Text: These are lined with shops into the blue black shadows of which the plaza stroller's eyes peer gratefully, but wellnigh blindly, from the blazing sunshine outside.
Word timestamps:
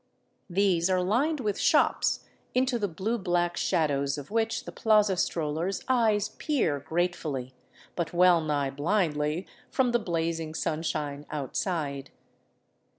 These 0.49 0.89
are 0.89 1.03
lined 1.03 1.41
with 1.41 1.59
shops 1.59 2.25
into 2.55 2.79
the 2.79 2.87
blue 2.87 3.19
black 3.19 3.55
shadows 3.55 4.17
of 4.17 4.31
which 4.31 4.65
the 4.65 4.71
plaza 4.71 5.15
stroller's 5.15 5.83
eyes 5.87 6.29
peer 6.39 6.79
gratefully, 6.79 7.53
but 7.95 8.11
wellnigh 8.11 8.71
blindly, 8.71 9.45
from 9.69 9.91
the 9.91 9.99
blazing 9.99 10.55
sunshine 10.55 11.27
outside. 11.29 12.09